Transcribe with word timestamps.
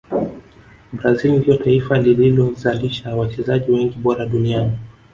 brazil 0.93 1.33
ndio 1.39 1.57
taifa 1.57 1.97
lililozalisha 1.97 3.15
wachezaji 3.15 3.71
wengi 3.71 3.97
bora 3.99 4.25
duniani 4.25 4.71